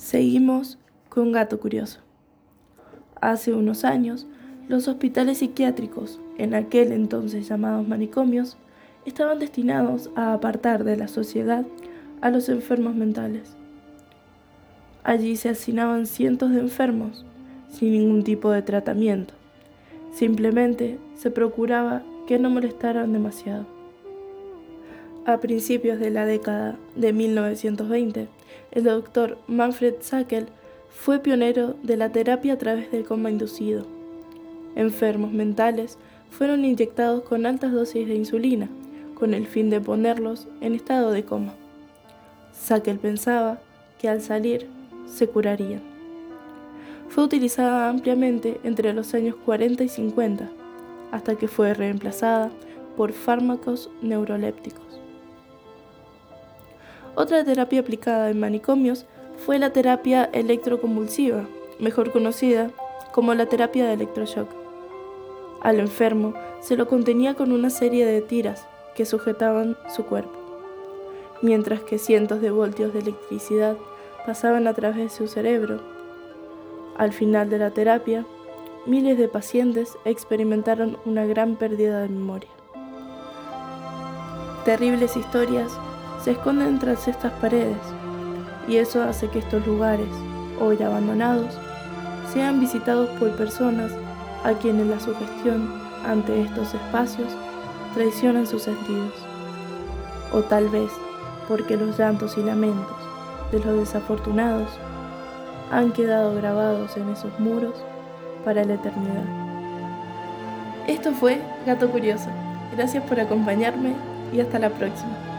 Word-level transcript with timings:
Seguimos 0.00 0.78
con 1.10 1.30
Gato 1.30 1.60
Curioso. 1.60 2.00
Hace 3.20 3.52
unos 3.52 3.84
años, 3.84 4.26
los 4.66 4.88
hospitales 4.88 5.38
psiquiátricos, 5.38 6.18
en 6.38 6.54
aquel 6.54 6.92
entonces 6.92 7.46
llamados 7.46 7.86
manicomios, 7.86 8.56
estaban 9.04 9.38
destinados 9.38 10.10
a 10.16 10.32
apartar 10.32 10.84
de 10.84 10.96
la 10.96 11.06
sociedad 11.06 11.66
a 12.22 12.30
los 12.30 12.48
enfermos 12.48 12.94
mentales. 12.96 13.54
Allí 15.04 15.36
se 15.36 15.50
hacinaban 15.50 16.06
cientos 16.06 16.50
de 16.50 16.60
enfermos 16.60 17.26
sin 17.68 17.92
ningún 17.92 18.24
tipo 18.24 18.50
de 18.50 18.62
tratamiento. 18.62 19.34
Simplemente 20.14 20.98
se 21.14 21.30
procuraba 21.30 22.02
que 22.26 22.38
no 22.38 22.48
molestaran 22.48 23.12
demasiado. 23.12 23.66
A 25.26 25.40
principios 25.40 26.00
de 26.00 26.08
la 26.08 26.24
década 26.24 26.78
de 26.96 27.12
1920, 27.12 28.28
el 28.72 28.84
doctor 28.84 29.38
Manfred 29.46 29.94
Sackel 30.00 30.46
fue 30.88 31.20
pionero 31.20 31.74
de 31.82 31.96
la 31.96 32.10
terapia 32.10 32.54
a 32.54 32.58
través 32.58 32.90
del 32.90 33.04
coma 33.04 33.30
inducido. 33.30 33.86
Enfermos 34.76 35.32
mentales 35.32 35.98
fueron 36.30 36.64
inyectados 36.64 37.22
con 37.22 37.46
altas 37.46 37.72
dosis 37.72 38.06
de 38.06 38.14
insulina, 38.14 38.68
con 39.14 39.34
el 39.34 39.46
fin 39.46 39.70
de 39.70 39.80
ponerlos 39.80 40.48
en 40.60 40.74
estado 40.74 41.10
de 41.10 41.24
coma. 41.24 41.54
Sackel 42.52 42.98
pensaba 42.98 43.60
que 43.98 44.08
al 44.08 44.20
salir 44.22 44.68
se 45.06 45.28
curarían. 45.28 45.82
Fue 47.08 47.24
utilizada 47.24 47.88
ampliamente 47.88 48.60
entre 48.62 48.92
los 48.92 49.14
años 49.14 49.34
40 49.44 49.82
y 49.84 49.88
50, 49.88 50.48
hasta 51.10 51.34
que 51.34 51.48
fue 51.48 51.74
reemplazada 51.74 52.50
por 52.96 53.12
fármacos 53.12 53.90
neurolépticos. 54.00 54.99
Otra 57.14 57.44
terapia 57.44 57.80
aplicada 57.80 58.30
en 58.30 58.40
manicomios 58.40 59.04
fue 59.44 59.58
la 59.58 59.72
terapia 59.72 60.28
electroconvulsiva, 60.32 61.44
mejor 61.78 62.12
conocida 62.12 62.70
como 63.12 63.34
la 63.34 63.46
terapia 63.46 63.86
de 63.86 63.94
electroshock. 63.94 64.48
Al 65.60 65.80
enfermo 65.80 66.34
se 66.60 66.76
lo 66.76 66.86
contenía 66.86 67.34
con 67.34 67.52
una 67.52 67.70
serie 67.70 68.06
de 68.06 68.20
tiras 68.20 68.66
que 68.94 69.06
sujetaban 69.06 69.76
su 69.94 70.04
cuerpo, 70.04 70.32
mientras 71.42 71.80
que 71.80 71.98
cientos 71.98 72.40
de 72.40 72.50
voltios 72.50 72.92
de 72.92 73.00
electricidad 73.00 73.76
pasaban 74.24 74.66
a 74.66 74.74
través 74.74 74.96
de 74.96 75.10
su 75.10 75.26
cerebro. 75.26 75.80
Al 76.96 77.12
final 77.12 77.50
de 77.50 77.58
la 77.58 77.70
terapia, 77.70 78.24
miles 78.86 79.18
de 79.18 79.28
pacientes 79.28 79.96
experimentaron 80.04 80.98
una 81.04 81.24
gran 81.26 81.56
pérdida 81.56 82.02
de 82.02 82.08
memoria. 82.08 82.50
Terribles 84.64 85.16
historias 85.16 85.72
se 86.22 86.32
esconden 86.32 86.78
tras 86.78 87.08
estas 87.08 87.32
paredes 87.32 87.78
y 88.68 88.76
eso 88.76 89.02
hace 89.02 89.28
que 89.28 89.38
estos 89.38 89.66
lugares, 89.66 90.08
hoy 90.60 90.82
abandonados, 90.82 91.58
sean 92.32 92.60
visitados 92.60 93.08
por 93.18 93.34
personas 93.36 93.92
a 94.44 94.52
quienes 94.52 94.86
la 94.86 95.00
sugestión 95.00 95.80
ante 96.06 96.42
estos 96.42 96.74
espacios 96.74 97.28
traicionan 97.94 98.46
sus 98.46 98.62
sentidos. 98.62 99.14
O 100.32 100.40
tal 100.42 100.68
vez 100.68 100.90
porque 101.48 101.76
los 101.76 101.98
llantos 101.98 102.38
y 102.38 102.42
lamentos 102.42 102.96
de 103.50 103.58
los 103.58 103.78
desafortunados 103.78 104.68
han 105.72 105.92
quedado 105.92 106.34
grabados 106.34 106.96
en 106.96 107.08
esos 107.08 107.38
muros 107.40 107.74
para 108.44 108.64
la 108.64 108.74
eternidad. 108.74 109.24
Esto 110.86 111.12
fue 111.12 111.40
Gato 111.66 111.90
Curioso. 111.90 112.28
Gracias 112.76 113.02
por 113.04 113.18
acompañarme 113.18 113.94
y 114.32 114.40
hasta 114.40 114.58
la 114.58 114.70
próxima. 114.70 115.29